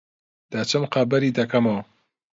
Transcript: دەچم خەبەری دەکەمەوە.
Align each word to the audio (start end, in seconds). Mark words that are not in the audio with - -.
دەچم 0.51 0.83
خەبەری 0.93 1.35
دەکەمەوە. 1.39 1.81